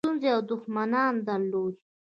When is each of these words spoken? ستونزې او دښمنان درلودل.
ستونزې 0.03 0.29
او 0.35 0.41
دښمنان 0.51 1.13
درلودل. 1.27 1.75